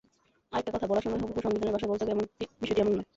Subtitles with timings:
[0.51, 2.13] আরেকটা কথা, বলার সময় হুবহু সংবিধানের ভাষায় বলতে হবে
[2.61, 3.07] বিষয়টি এমন নয়।